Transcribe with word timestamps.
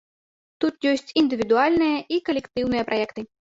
Тут 0.63 0.87
ёсць 0.91 1.13
індывідуальныя 1.21 2.01
і 2.17 2.21
калектыўныя 2.33 2.83
праекты. 2.91 3.21